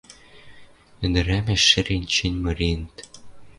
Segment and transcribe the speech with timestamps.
[1.05, 2.95] Ӹдӹрӓмӓш, шӹрен чӹнь мыренӹт